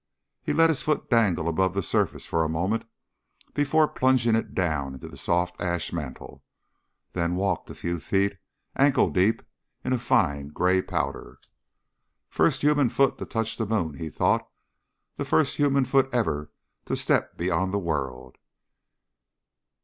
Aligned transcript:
_He 0.41 0.51
let 0.51 0.71
his 0.71 0.81
foot 0.81 1.11
dangle 1.11 1.47
above 1.47 1.75
the 1.75 1.83
surface 1.83 2.25
for 2.25 2.43
a 2.43 2.49
moment 2.49 2.85
before 3.53 3.87
plunging 3.87 4.33
it 4.33 4.55
down 4.55 4.95
into 4.95 5.07
the 5.07 5.15
soft 5.15 5.61
ash 5.61 5.93
mantle, 5.93 6.43
then 7.13 7.35
walked 7.35 7.69
a 7.69 7.75
few 7.75 7.99
feet, 7.99 8.39
ankle 8.75 9.11
deep 9.11 9.43
in 9.85 9.93
a 9.93 9.99
fine 9.99 10.47
gray 10.47 10.81
powder. 10.81 11.37
First 12.31 12.61
human 12.63 12.89
foot 12.89 13.19
to 13.19 13.25
touch 13.27 13.57
the 13.57 13.67
moon, 13.67 13.93
he 13.99 14.09
thought. 14.09 14.49
The 15.17 15.23
first 15.25 15.57
human 15.57 15.85
foot 15.85 16.09
ever 16.11 16.51
to 16.85 16.97
step 16.97 17.37
beyond 17.37 17.71
the 17.71 17.77
world. 17.77 18.37